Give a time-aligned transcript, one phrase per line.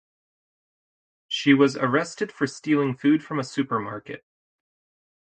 [1.27, 4.25] She was arrested for stealing food from a supermarket.